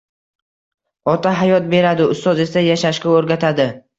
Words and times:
Ota 1.13 1.33
hayot 1.41 1.69
beradi. 1.75 2.09
Ustoz 2.15 2.41
esa 2.47 2.65
yashashga 2.71 3.15
o’rgatadi. 3.21 3.71